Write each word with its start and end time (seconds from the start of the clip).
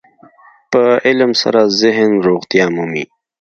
په 0.71 0.81
علم 1.05 1.31
سره 1.41 1.61
ذهن 1.81 2.11
روغتیا 2.27 2.65
مومي. 2.75 3.03